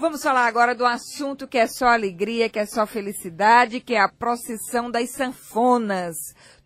[0.00, 4.00] Vamos falar agora do assunto que é só alegria, que é só felicidade, que é
[4.00, 6.16] a procissão das sanfonas.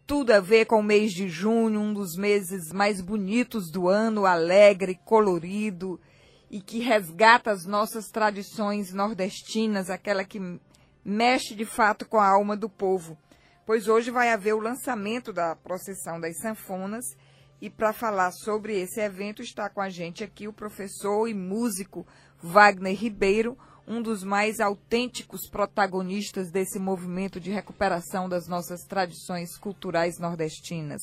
[0.07, 4.25] Tudo a ver com o mês de junho, um dos meses mais bonitos do ano,
[4.25, 6.01] alegre, colorido
[6.49, 10.61] e que resgata as nossas tradições nordestinas, aquela que
[11.05, 13.19] mexe de fato com a alma do povo.
[13.67, 17.17] Pois hoje vai haver o lançamento da procissão das sanfonas
[17.65, 22.07] e para falar sobre esse evento está com a gente aqui o professor e músico
[22.43, 23.57] Wagner Ribeiro,
[23.89, 31.01] um dos mais autênticos protagonistas desse movimento de recuperação das nossas tradições culturais nordestinas.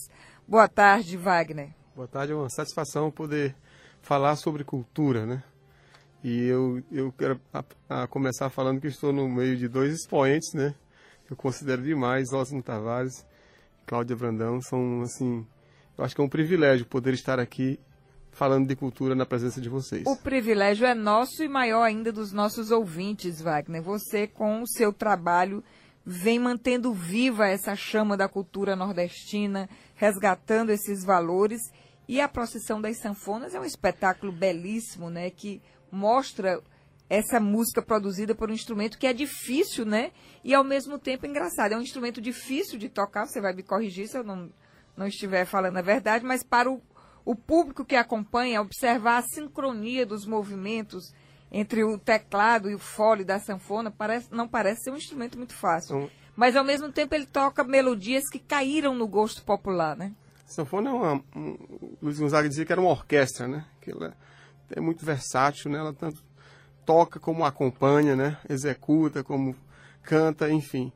[0.47, 1.73] Boa tarde, Wagner.
[1.95, 3.55] Boa tarde, é uma satisfação poder
[3.99, 5.43] falar sobre cultura, né?
[6.23, 10.53] E eu, eu quero a, a começar falando que estou no meio de dois expoentes,
[10.53, 10.75] né?
[11.27, 13.25] Eu considero demais, Osmo Tavares
[13.87, 15.43] Cláudia Brandão, são, assim,
[15.97, 17.79] eu acho que é um privilégio poder estar aqui
[18.31, 20.03] falando de cultura na presença de vocês.
[20.05, 23.81] O privilégio é nosso e maior ainda dos nossos ouvintes, Wagner.
[23.81, 25.63] Você, com o seu trabalho,
[26.05, 31.61] vem mantendo viva essa chama da cultura nordestina, resgatando esses valores.
[32.07, 35.29] E a procissão das sanfonas é um espetáculo belíssimo, né?
[35.29, 35.61] Que
[35.91, 36.61] mostra
[37.09, 40.11] essa música produzida por um instrumento que é difícil, né?
[40.43, 41.73] E ao mesmo tempo engraçado.
[41.73, 44.49] É um instrumento difícil de tocar, você vai me corrigir se eu não,
[44.95, 46.81] não estiver falando a verdade, mas para o
[47.25, 51.13] o público que acompanha observar a sincronia dos movimentos
[51.51, 55.53] entre o teclado e o fole da sanfona, parece, não parece ser um instrumento muito
[55.53, 55.97] fácil.
[55.97, 60.13] Então, Mas, ao mesmo tempo, ele toca melodias que caíram no gosto popular, né?
[60.45, 61.23] sanfona é uma...
[61.35, 61.57] Um,
[62.01, 63.65] Luiz Gonzaga dizia que era uma orquestra, né?
[63.81, 64.13] Que ela
[64.69, 65.77] é muito versátil, né?
[65.77, 66.23] Ela tanto
[66.85, 68.37] toca como acompanha, né?
[68.49, 69.55] Executa, como
[70.03, 70.91] canta, enfim.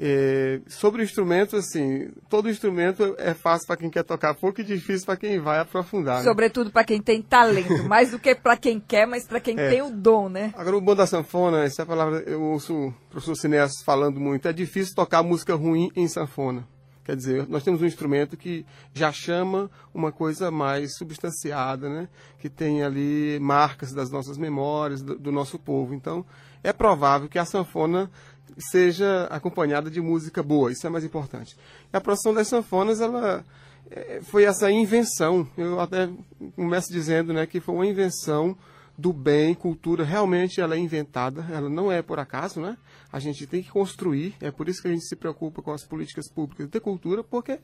[0.00, 4.64] É, sobre o instrumento, assim, todo instrumento é fácil para quem quer tocar pouco e
[4.64, 6.18] difícil para quem vai aprofundar.
[6.18, 6.22] Né?
[6.22, 9.70] Sobretudo para quem tem talento, mais do que para quem quer, mas para quem é.
[9.70, 10.52] tem o dom, né?
[10.56, 14.46] Agora, o bom da sanfona, essa é palavra eu ouço o professor Cineas falando muito,
[14.46, 16.64] é difícil tocar música ruim em sanfona.
[17.08, 22.06] Quer dizer, nós temos um instrumento que já chama uma coisa mais substanciada, né?
[22.38, 25.94] Que tem ali marcas das nossas memórias, do, do nosso povo.
[25.94, 26.22] Então,
[26.62, 28.10] é provável que a sanfona
[28.56, 31.56] seja acompanhada de música boa, isso é mais importante.
[31.92, 33.44] E a procissão das sanfonas, ela
[33.90, 36.08] é, foi essa invenção, eu até
[36.54, 38.56] começo dizendo né, que foi uma invenção
[38.96, 42.76] do bem, cultura, realmente ela é inventada, ela não é por acaso, né?
[43.12, 45.84] A gente tem que construir, é por isso que a gente se preocupa com as
[45.84, 47.60] políticas públicas de cultura, porque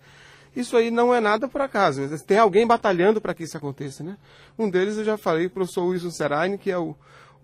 [0.55, 2.03] isso aí não é nada por acaso.
[2.25, 4.17] Tem alguém batalhando para que isso aconteça, né?
[4.57, 6.95] Um deles eu já falei, o professor Wilson Seraine, que é o,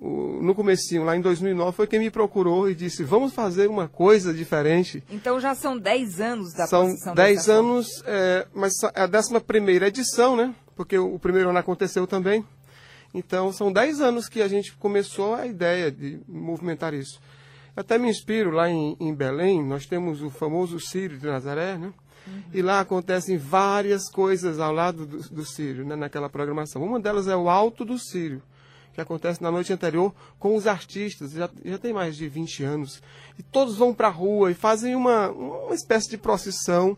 [0.00, 4.32] no comecinho, lá em 2009, foi quem me procurou e disse, vamos fazer uma coisa
[4.32, 5.04] diferente.
[5.10, 9.88] Então já são 10 anos da São 10 anos, é, mas é a 11 primeira
[9.88, 10.54] edição, né?
[10.74, 12.44] Porque o, primeiro ano aconteceu também.
[13.12, 17.20] Então são 10 anos que a gente começou a ideia de movimentar isso.
[17.76, 21.92] Até me inspiro lá em, em Belém, nós temos o famoso Sírio de Nazaré, né?
[22.26, 22.42] Uhum.
[22.54, 26.82] E lá acontecem várias coisas ao lado do, do Sírio, né, naquela programação.
[26.82, 28.42] Uma delas é o Alto do Sírio
[28.92, 33.02] que acontece na noite anterior com os artistas, já, já tem mais de 20 anos.
[33.38, 36.96] E todos vão para a rua e fazem uma, uma espécie de procissão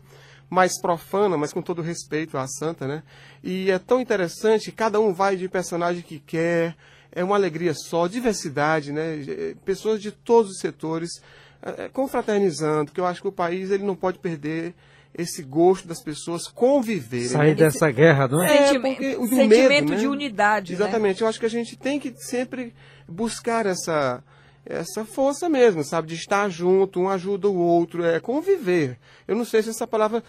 [0.49, 3.03] mais profana, mas com todo respeito à santa, né?
[3.43, 6.75] E é tão interessante, cada um vai de personagem que quer,
[7.11, 9.23] é uma alegria só, diversidade, né?
[9.65, 11.21] Pessoas de todos os setores
[11.61, 14.75] é, confraternizando, porque eu acho que o país ele não pode perder
[15.15, 17.27] esse gosto das pessoas conviverem.
[17.27, 17.55] Sair né?
[17.55, 18.75] dessa guerra, não é?
[18.75, 19.97] é porque o sentimento medo, né?
[19.97, 20.71] de unidade.
[20.71, 20.77] Né?
[20.77, 21.21] Exatamente.
[21.21, 21.25] Né?
[21.25, 22.73] Eu acho que a gente tem que sempre
[23.07, 24.23] buscar essa
[24.65, 28.97] essa força mesmo, sabe, de estar junto, um ajuda o outro, é conviver.
[29.27, 30.23] Eu não sei se essa palavra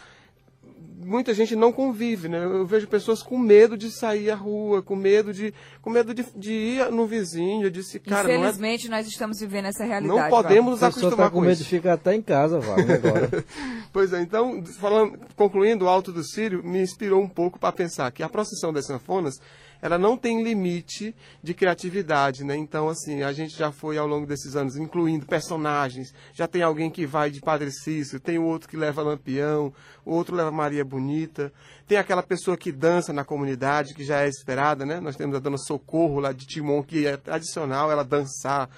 [1.05, 2.45] muita gente não convive, né?
[2.45, 6.25] Eu vejo pessoas com medo de sair à rua, com medo de, com medo de,
[6.35, 8.33] de ir no vizinho, de se cara.
[8.33, 9.01] Infelizmente, não é...
[9.01, 10.21] nós estamos vivendo essa realidade.
[10.21, 13.45] Não podemos nos acostumar tá com, com medo de ficar até em casa, Wagner, agora.
[13.93, 18.11] pois é, então, falando, concluindo o Alto do Sírio, me inspirou um pouco para pensar
[18.11, 19.41] que a procissão das sanfonas
[19.85, 22.57] ela não tem limite de criatividade, né?
[22.57, 26.15] Então, assim, a gente já foi ao longo desses anos incluindo personagens.
[26.33, 30.15] Já tem alguém que vai de Padre Cícero, tem o outro que leva Lampião, o
[30.15, 31.53] outro leva Maria Bonita.
[31.87, 35.01] Tem aquela pessoa que dança na comunidade, que já é esperada, né?
[35.01, 38.69] Nós temos a dona Socorro lá de Timon, que é tradicional ela dançar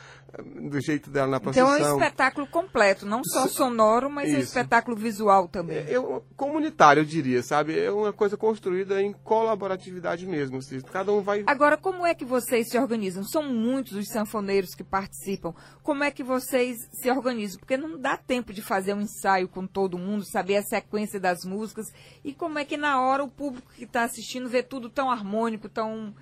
[0.42, 1.74] do jeito dela na procissão.
[1.76, 4.36] Então é um espetáculo completo, não só sonoro, mas Isso.
[4.36, 5.78] é um espetáculo visual também.
[5.78, 7.78] É, eu, comunitário, eu diria, sabe?
[7.78, 10.58] É uma coisa construída em colaboratividade mesmo.
[10.58, 11.44] Assim, cada um vai.
[11.46, 13.24] Agora, como é que vocês se organizam?
[13.24, 15.54] São muitos os sanfoneiros que participam.
[15.82, 17.58] Como é que vocês se organizam?
[17.58, 21.44] Porque não dá tempo de fazer um ensaio com todo mundo, saber a sequência das
[21.44, 21.86] músicas.
[22.24, 25.68] E como é que na hora o público que está assistindo vê tudo tão harmônico,
[25.68, 26.14] tão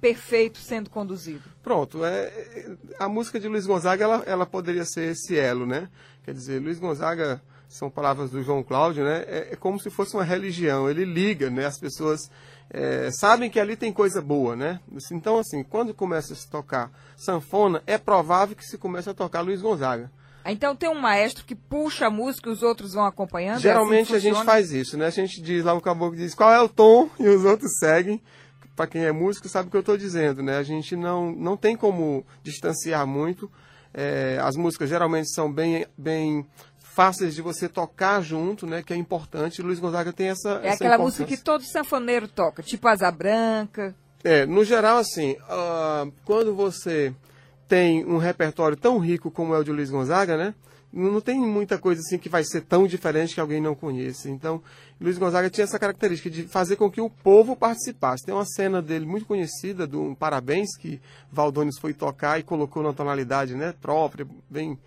[0.00, 1.42] perfeito sendo conduzido?
[1.62, 5.88] Pronto, é, é, a música de Luiz Gonzaga ela, ela poderia ser esse elo, né?
[6.24, 9.24] Quer dizer, Luiz Gonzaga são palavras do João Cláudio, né?
[9.26, 10.88] É, é como se fosse uma religião.
[10.88, 11.66] Ele liga, né?
[11.66, 12.30] As pessoas
[12.70, 14.80] é, sabem que ali tem coisa boa, né?
[15.12, 19.40] Então, assim, quando começa a se tocar sanfona, é provável que se comece a tocar
[19.40, 20.10] Luiz Gonzaga.
[20.52, 23.60] Então tem um maestro que puxa a música e os outros vão acompanhando?
[23.60, 25.06] Geralmente assim a gente faz isso, né?
[25.06, 28.20] A gente diz lá, o caboclo diz qual é o tom e os outros seguem.
[28.74, 30.58] Para quem é músico sabe o que eu estou dizendo, né?
[30.58, 33.50] A gente não, não tem como distanciar muito.
[33.94, 36.46] É, as músicas geralmente são bem, bem
[36.78, 38.82] fáceis de você tocar junto, né?
[38.82, 39.62] Que é importante.
[39.62, 40.60] Luiz Gonzaga tem essa.
[40.62, 43.94] É essa aquela música que todo sanfoneiro toca, tipo Asa Branca.
[44.22, 47.14] É, no geral, assim, uh, quando você
[47.68, 50.54] tem um repertório tão rico como é o de Luiz Gonzaga, né?
[50.92, 54.30] Não tem muita coisa assim que vai ser tão diferente que alguém não conheça.
[54.30, 54.62] Então,
[55.00, 58.24] Luiz Gonzaga tinha essa característica de fazer com que o povo participasse.
[58.24, 62.82] Tem uma cena dele muito conhecida, do um Parabéns, que Valdones foi tocar e colocou
[62.82, 64.78] na tonalidade né, própria, bem.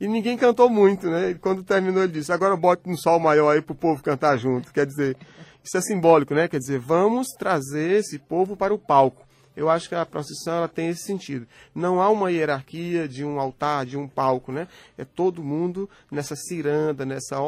[0.00, 1.36] E ninguém cantou muito, né?
[1.40, 4.72] Quando terminou, ele disse: agora bote um sol maior aí para o povo cantar junto.
[4.72, 5.16] Quer dizer,
[5.62, 6.48] isso é simbólico, né?
[6.48, 9.27] Quer dizer, vamos trazer esse povo para o palco
[9.58, 11.44] eu acho que a procissão ela tem esse sentido.
[11.74, 14.68] Não há uma hierarquia de um altar, de um palco, né?
[14.96, 17.40] É todo mundo nessa ciranda, nessa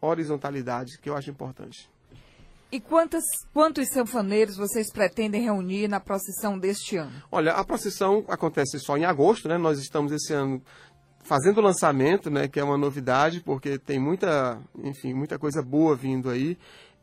[0.00, 1.90] horizontalidade que eu acho importante.
[2.70, 7.20] E quantas, quantos sanfoneiros vocês pretendem reunir na procissão deste ano?
[7.32, 9.58] Olha, a procissão acontece só em agosto, né?
[9.58, 10.62] Nós estamos esse ano
[11.24, 12.46] fazendo o lançamento, né?
[12.46, 16.56] Que é uma novidade, porque tem muita, enfim, muita coisa boa vindo aí.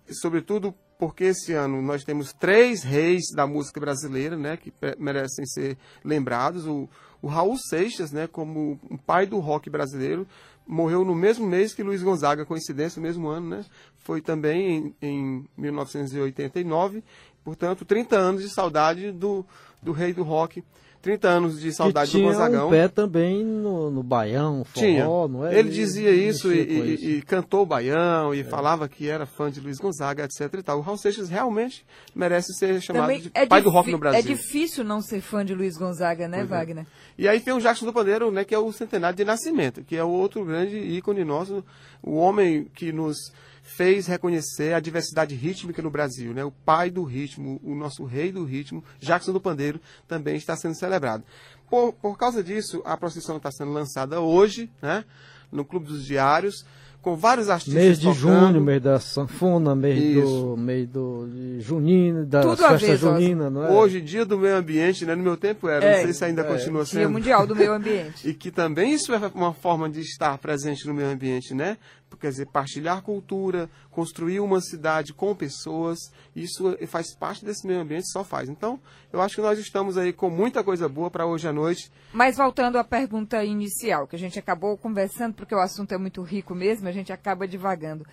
[0.09, 0.73] Sobretudo
[1.03, 6.65] porque esse ano nós temos três reis da música brasileira, né, que merecem ser lembrados.
[6.65, 6.87] O,
[7.21, 10.25] o Raul Seixas, né, como o pai do rock brasileiro,
[10.65, 13.65] morreu no mesmo mês que Luiz Gonzaga, coincidência, no mesmo ano, né?
[13.97, 17.03] Foi também em, em 1989,
[17.43, 19.45] portanto, 30 anos de saudade do,
[19.81, 20.63] do rei do rock
[21.03, 22.67] 30 anos de saudade do Gonzagão.
[22.67, 25.03] um pé também no, no Baião, forró, tinha.
[25.03, 25.59] não é?
[25.59, 28.43] Ele dizia isso e, e, isso e, cantou o Baião e é.
[28.45, 30.77] falava que era fã de Luiz Gonzaga, etc e tal.
[30.77, 31.85] O Raul Seixas realmente
[32.15, 34.17] merece ser chamado também de é pai do rock no Brasil.
[34.17, 36.55] É difícil não ser fã de Luiz Gonzaga, né, pois é.
[36.55, 36.85] Wagner?
[36.85, 36.87] É.
[37.17, 39.97] E aí tem o Jackson do Pandeiro, né, que é o centenário de nascimento, que
[39.97, 41.65] é o outro grande ícone nosso,
[42.01, 43.17] o homem que nos
[43.63, 46.33] fez reconhecer a diversidade rítmica no Brasil.
[46.33, 46.43] Né?
[46.43, 50.75] O pai do ritmo, o nosso rei do ritmo, Jackson do Pandeiro, também está sendo
[50.75, 51.23] celebrado.
[51.69, 55.05] Por, por causa disso, a procissão está sendo lançada hoje, né?
[55.51, 56.65] no Clube dos Diários
[57.03, 58.47] com vários artistas Mês de tocando.
[58.47, 63.65] junho, mês da sanfona, mês do, mês do de junino, da Tudo festa junina, não
[63.65, 63.71] é?
[63.71, 65.13] Hoje, dia do meio ambiente, né?
[65.13, 66.99] No meu tempo era, é, não sei se ainda é, continua sendo.
[66.99, 68.27] Dia mundial do meio ambiente.
[68.27, 71.77] e que também isso é uma forma de estar presente no meio ambiente, né?
[72.17, 75.99] Quer dizer, partilhar cultura, construir uma cidade com pessoas,
[76.35, 78.49] isso faz parte desse meio ambiente, só faz.
[78.49, 78.79] Então,
[79.11, 81.91] eu acho que nós estamos aí com muita coisa boa para hoje à noite.
[82.13, 86.21] Mas voltando à pergunta inicial, que a gente acabou conversando, porque o assunto é muito
[86.21, 88.05] rico mesmo, a gente acaba divagando.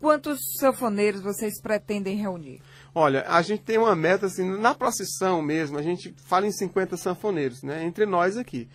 [0.00, 2.62] Quantos sanfoneiros vocês pretendem reunir?
[2.94, 6.96] Olha, a gente tem uma meta, assim, na procissão mesmo, a gente fala em 50
[6.96, 8.68] sanfoneiros, né, entre nós aqui.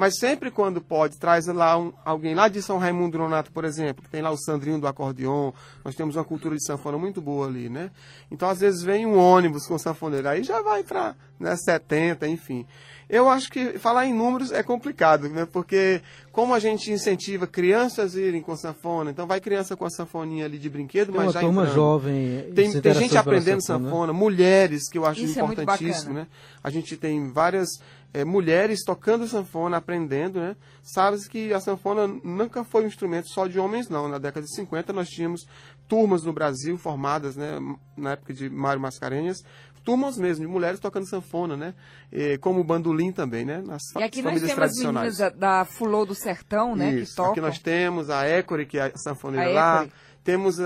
[0.00, 4.02] Mas sempre quando pode, traz lá um, alguém lá de São Raimundo Nonato, por exemplo,
[4.02, 5.52] que tem lá o Sandrinho do acordeon.
[5.84, 7.90] Nós temos uma cultura de sanfona muito boa ali, né?
[8.30, 12.64] Então, às vezes, vem um ônibus com sanfoneiro, aí já vai para né, 70, enfim.
[13.10, 15.44] Eu acho que falar em números é complicado, né?
[15.44, 16.00] Porque
[16.30, 20.44] como a gente incentiva crianças a irem com sanfona, então vai criança com a sanfoninha
[20.44, 22.52] ali de brinquedo, tem mas já turma jovem.
[22.54, 26.26] Tem, tem gente aprendendo sanfona, sanfona, mulheres, que eu acho Isso é importantíssimo, é né?
[26.62, 27.68] A gente tem várias
[28.12, 30.56] é, mulheres tocando sanfona, aprendendo, né?
[30.82, 34.08] Sabes que a sanfona nunca foi um instrumento só de homens, não.
[34.08, 35.46] Na década de 50 nós tínhamos
[35.86, 37.58] turmas no Brasil formadas, né?
[37.96, 39.42] Na época de Mário Mascarenhas,
[39.84, 41.74] turmas mesmo, de mulheres tocando sanfona, né?
[42.12, 43.62] E, como bandolim também, né?
[43.64, 45.18] Nas e aqui nós temos tradicionais.
[45.18, 46.94] meninas da, da Fulô do Sertão, né?
[46.94, 47.32] Isso, que tocam.
[47.32, 49.88] aqui nós temos a Écore, que é a sanfoneira a lá.
[50.22, 50.56] Temos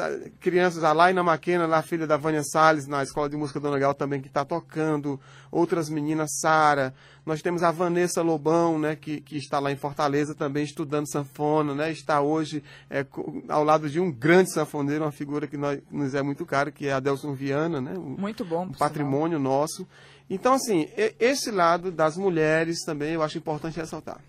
[0.41, 3.95] crianças, a Laina Maquena, lá, filha da Vânia Salles, na Escola de Música Dona Gal
[3.95, 5.21] também, que está tocando.
[5.51, 6.93] Outras meninas, Sara.
[7.25, 11.75] Nós temos a Vanessa Lobão, né, que, que está lá em Fortaleza também estudando sanfona,
[11.75, 11.93] né?
[11.93, 13.07] Está hoje é,
[13.49, 16.89] ao lado de um grande sanfoneiro, uma figura que nós, nos é muito cara, que
[16.89, 17.95] é Adelson Viana, né?
[17.97, 18.65] Um, muito bom.
[18.65, 19.87] Um patrimônio nosso.
[20.29, 20.89] Então, assim,
[21.21, 24.21] esse lado das mulheres também eu acho importante ressaltar.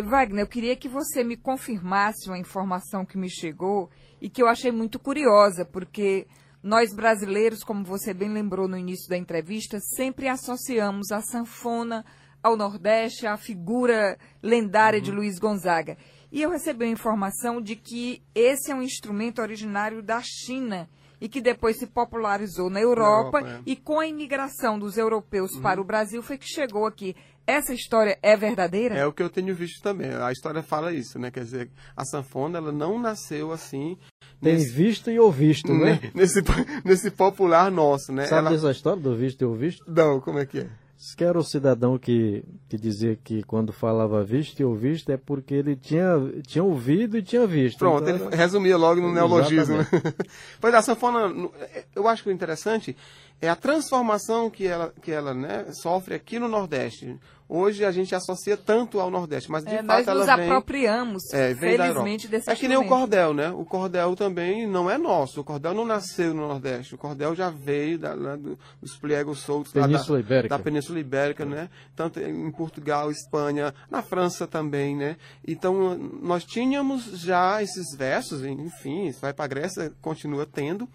[0.00, 4.48] Wagner, eu queria que você me confirmasse uma informação que me chegou e que eu
[4.48, 6.26] achei muito curiosa, porque
[6.62, 12.04] nós brasileiros, como você bem lembrou no início da entrevista, sempre associamos a sanfona
[12.42, 15.04] ao Nordeste, à figura lendária uhum.
[15.04, 15.98] de Luiz Gonzaga.
[16.30, 20.88] E eu recebi a informação de que esse é um instrumento originário da China
[21.20, 23.62] e que depois se popularizou na Europa, na Europa é.
[23.70, 25.62] e com a imigração dos europeus uhum.
[25.62, 27.14] para o Brasil foi que chegou aqui.
[27.46, 28.94] Essa história é verdadeira?
[28.94, 30.10] É o que eu tenho visto também.
[30.12, 31.30] A história fala isso, né?
[31.30, 33.96] Quer dizer, a sanfona ela não nasceu assim.
[34.40, 36.00] Tem nesse, visto e ouvisto, né?
[36.14, 36.42] Nesse,
[36.84, 38.26] nesse popular nosso, né?
[38.26, 38.50] Sabe ela...
[38.50, 39.84] dessa história do visto e ouvisto?
[39.86, 40.70] Não, como é que é?
[41.18, 45.74] Era o cidadão que, que dizia que quando falava visto e ouvisto é porque ele
[45.74, 46.14] tinha,
[46.46, 47.78] tinha ouvido e tinha visto.
[47.78, 49.78] Pronto, então, ele resumia logo no neologismo.
[50.60, 51.32] pois a sanfona,
[51.94, 52.96] eu acho que o interessante
[53.40, 57.18] é a transformação que ela, que ela né, sofre aqui no Nordeste.
[57.54, 60.26] Hoje a gente associa tanto ao Nordeste, mas de é, fato ela vem...
[60.26, 63.50] Nós nos apropriamos, é, vem felizmente, desse É que nem o cordel, né?
[63.50, 65.42] O cordel também não é nosso.
[65.42, 66.94] O cordel não nasceu no Nordeste.
[66.94, 68.38] O cordel já veio da, lá
[68.80, 70.56] dos pliegos soltos Península da, Ibérica.
[70.56, 71.68] da Península Ibérica, né?
[71.94, 75.18] Tanto em Portugal, Espanha, na França também, né?
[75.46, 80.88] Então, nós tínhamos já esses versos, enfim, vai para a Grécia, continua tendo,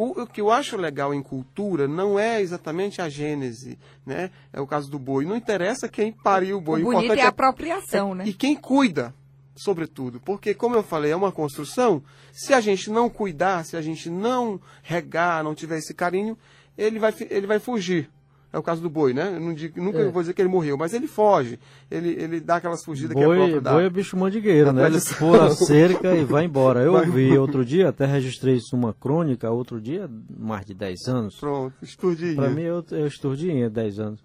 [0.00, 4.30] o, o, que eu acho legal em cultura não é exatamente a gênese, né?
[4.50, 5.26] É o caso do boi.
[5.26, 6.80] Não interessa quem pariu o boi.
[6.80, 8.24] O bonito é a apropriação, é, né?
[8.26, 9.14] E quem cuida,
[9.54, 10.18] sobretudo.
[10.18, 12.02] Porque, como eu falei, é uma construção.
[12.32, 16.38] Se a gente não cuidar, se a gente não regar, não tiver esse carinho,
[16.78, 18.08] ele vai, ele vai fugir.
[18.52, 19.36] É o caso do boi, né?
[19.36, 20.10] Eu digo, nunca é.
[20.10, 21.58] vou dizer que ele morreu, mas ele foge.
[21.88, 23.72] Ele, ele dá aquelas fugidas boi, que é próprio dá.
[23.72, 24.86] Boi é bicho mandigueiro, né?
[24.86, 26.80] Ele pula a cerca e vai embora.
[26.80, 31.38] Eu vi outro dia, até registrei isso numa crônica, outro dia, mais de 10 anos.
[31.38, 32.34] Pronto, esturdinha.
[32.34, 34.24] Para mim, eu, eu esturdinha, 10 anos.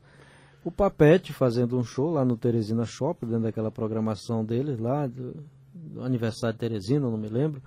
[0.64, 5.36] O Papete fazendo um show lá no Teresina Shopping, dentro daquela programação deles lá, do,
[5.72, 7.62] do aniversário de Teresina, não me lembro.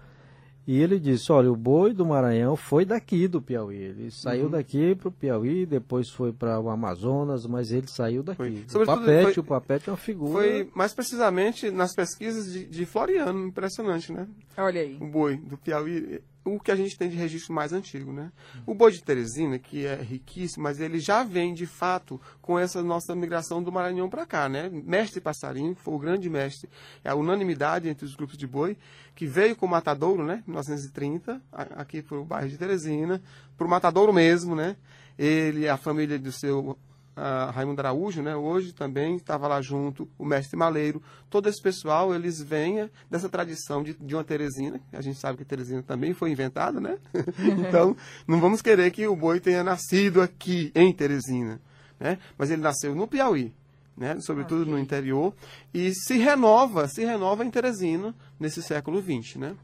[0.69, 3.75] E ele disse, olha, o boi do Maranhão foi daqui do Piauí.
[3.75, 4.51] Ele saiu uhum.
[4.51, 8.67] daqui para o Piauí, depois foi para o Amazonas, mas ele saiu daqui.
[8.75, 10.31] O Papete, foi, o Papete é uma figura.
[10.31, 14.29] Foi mais precisamente nas pesquisas de, de Floriano, impressionante, né?
[14.59, 14.99] Olha aí.
[15.01, 16.21] O boi do Piauí
[16.55, 18.33] o que a gente tem de registro mais antigo, né?
[18.67, 22.83] O boi de Teresina, que é riquíssimo, mas ele já vem de fato com essa
[22.83, 24.69] nossa migração do Maranhão para cá, né?
[24.71, 26.69] Mestre Passarinho, foi o grande mestre,
[27.05, 28.77] é a unanimidade entre os grupos de boi,
[29.15, 30.43] que veio com o Matadouro, né?
[30.47, 33.23] 1930, aqui para o bairro de Teresina,
[33.57, 34.77] para o Matadouro mesmo, né?
[35.19, 36.79] Ele, a família do seu
[37.19, 42.15] a Raimundo Araújo, né, hoje também estava lá junto, o mestre Maleiro, todo esse pessoal,
[42.15, 46.15] eles vêm dessa tradição de, de uma Teresina, a gente sabe que a Teresina também
[46.15, 46.99] foi inventada, né?
[47.67, 47.97] então,
[48.27, 51.61] não vamos querer que o boi tenha nascido aqui em Teresina,
[51.99, 52.19] né?
[52.37, 53.53] Mas ele nasceu no Piauí,
[53.97, 54.21] né?
[54.21, 54.73] sobretudo okay.
[54.73, 55.35] no interior,
[55.75, 59.57] e se renova, se renova em Teresina nesse século XX, né?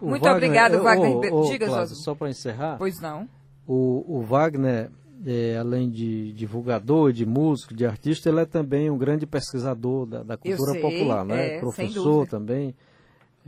[0.00, 1.32] Muito Wagner, obrigado, Wagner.
[1.32, 2.76] Oh, oh, Diga, Cláudio, Só para encerrar.
[2.76, 3.28] Pois não.
[3.66, 4.90] O, o Wagner
[5.26, 10.22] é, além de divulgador, de músico, de artista, ele é também um grande pesquisador da,
[10.22, 11.56] da cultura sei, popular, né?
[11.56, 12.74] É, Professor também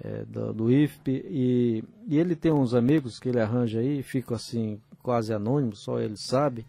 [0.03, 4.37] é, do, do IFP e, e ele tem uns amigos que ele arranja aí, ficam
[4.37, 6.65] assim quase anônimos, só ele sabe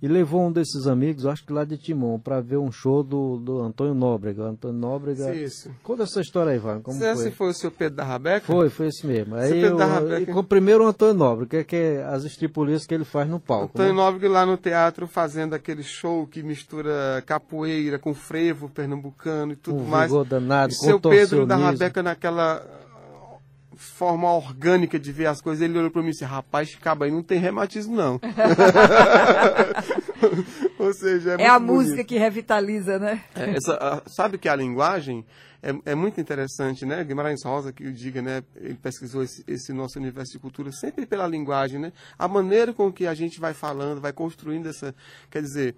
[0.00, 3.38] e levou um desses amigos, acho que lá de Timon, para ver um show do,
[3.38, 4.44] do Antônio Nóbrega.
[4.44, 5.34] Antônio Nóbrega.
[5.34, 5.70] Isso.
[5.82, 6.82] Conta essa história aí, Ivan.
[6.82, 7.30] Como Esse foi?
[7.30, 8.46] foi o seu Pedro da Rabeca?
[8.46, 9.34] Foi, foi esse mesmo.
[9.34, 10.30] Aí eu, da Rabeca...
[10.30, 13.72] eu, primeiro o Antônio Nóbrega, que é as estripulias que ele faz no palco.
[13.74, 13.96] Antônio né?
[13.96, 19.78] Nóbrega lá no teatro fazendo aquele show que mistura capoeira com frevo pernambucano e tudo
[19.78, 20.12] um mais.
[20.28, 22.64] Danado, e seu Pedro da Rabeca naquela
[23.76, 27.10] forma orgânica de ver as coisas, ele olhou para mim e disse, rapaz, acaba aí
[27.10, 28.18] não tem reumatismo não.
[30.78, 31.74] Ou seja, é, é a bonito.
[31.74, 33.22] música que revitaliza, né?
[33.34, 35.24] É, essa, sabe que a linguagem
[35.62, 37.02] é, é, muito interessante, né?
[37.04, 38.42] Guimarães Rosa, que o diga, né?
[38.56, 41.92] Ele pesquisou esse, esse, nosso universo de cultura sempre pela linguagem, né?
[42.18, 44.94] A maneira com que a gente vai falando, vai construindo essa...
[45.30, 45.76] Quer dizer,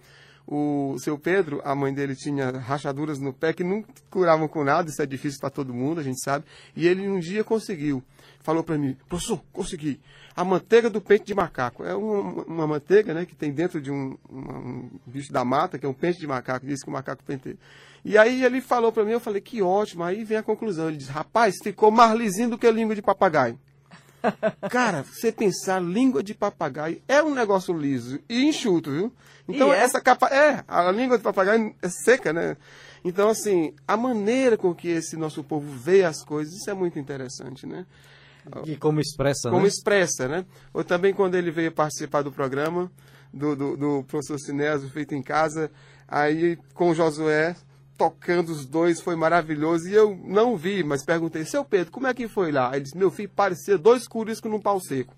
[0.51, 4.89] o seu Pedro, a mãe dele tinha rachaduras no pé que não curavam com nada,
[4.89, 6.47] isso é difícil para todo mundo, a gente sabe.
[6.75, 8.03] E ele um dia conseguiu.
[8.41, 10.01] Falou para mim, professor, consegui.
[10.35, 11.85] A manteiga do pente de macaco.
[11.85, 15.85] É uma, uma manteiga né, que tem dentro de um, um, bicho da mata, que
[15.85, 17.59] é um pente de macaco, diz que o macaco penteia.
[18.03, 20.03] E aí ele falou para mim, eu falei, que ótimo.
[20.03, 20.89] Aí vem a conclusão.
[20.89, 23.59] Ele diz, rapaz, ficou mais lisinho do que língua de papagaio.
[24.71, 29.13] Cara, você pensar língua de papagaio é um negócio liso e enxuto, viu?
[29.49, 29.79] Então é?
[29.79, 32.57] essa capa é a língua de papagaio é seca, né?
[33.05, 36.99] Então assim a maneira com que esse nosso povo vê as coisas isso é muito
[36.99, 37.87] interessante, né?
[38.67, 39.69] E como expressa, como né?
[39.69, 40.45] expressa, né?
[40.73, 42.91] Ou também quando ele veio participar do programa
[43.33, 45.71] do, do, do professor Sinésio feito em casa,
[46.07, 47.55] aí com o Josué
[47.99, 49.89] tocando os dois, foi maravilhoso.
[49.89, 52.71] E eu não vi, mas perguntei, seu Pedro, como é que foi lá?
[52.73, 55.15] Ele disse, meu filho, parecia dois curiscos num pau seco.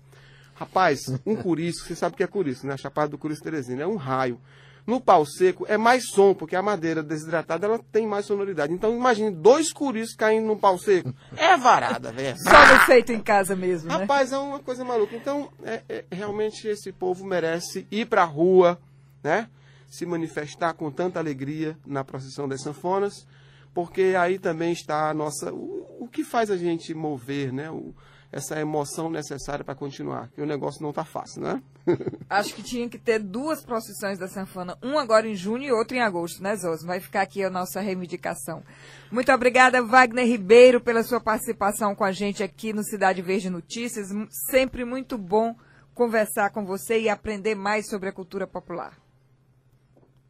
[0.55, 2.73] Rapaz, um curisco, você sabe o que é curisco, né?
[2.73, 4.39] A Chapada do Curisco Teresina, é um raio.
[4.85, 8.73] No pau seco é mais som, porque a madeira desidratada ela tem mais sonoridade.
[8.73, 11.13] Então imagine dois curis caindo num pau seco.
[11.37, 12.35] É varada, velho.
[12.39, 13.97] Só feito em casa mesmo, né?
[13.97, 15.15] Rapaz, é uma coisa maluca.
[15.15, 18.79] Então, é, é, realmente esse povo merece ir pra rua,
[19.23, 19.47] né?
[19.91, 23.27] Se manifestar com tanta alegria na procissão das sanfonas,
[23.73, 25.53] porque aí também está a nossa.
[25.53, 27.69] O, o que faz a gente mover, né?
[27.69, 27.93] O,
[28.31, 31.61] essa emoção necessária para continuar, que o negócio não está fácil, né?
[32.29, 35.97] Acho que tinha que ter duas procissões da sanfona, um agora em junho e outro
[35.97, 36.81] em agosto, né, Zos?
[36.81, 38.63] Vai ficar aqui a nossa reivindicação.
[39.11, 44.07] Muito obrigada, Wagner Ribeiro, pela sua participação com a gente aqui no Cidade Verde Notícias.
[44.49, 45.53] Sempre muito bom
[45.93, 49.00] conversar com você e aprender mais sobre a cultura popular.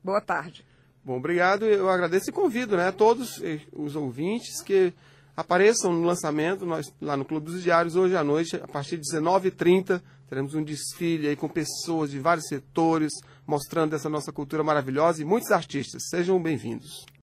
[0.03, 0.65] Boa tarde.
[1.03, 1.65] Bom, obrigado.
[1.65, 3.41] Eu agradeço e convido né, a todos
[3.73, 4.93] os ouvintes que
[5.35, 9.03] apareçam no lançamento nós, lá no Clube dos Diários hoje à noite, a partir de
[9.03, 10.01] 19h30.
[10.29, 13.11] Teremos um desfile aí com pessoas de vários setores,
[13.45, 16.03] mostrando essa nossa cultura maravilhosa e muitos artistas.
[16.09, 17.05] Sejam bem-vindos.